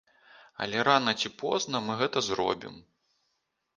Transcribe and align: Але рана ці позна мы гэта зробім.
Але 0.65 0.85
рана 0.87 1.13
ці 1.21 1.29
позна 1.43 1.83
мы 1.87 1.99
гэта 2.03 2.27
зробім. 2.29 2.75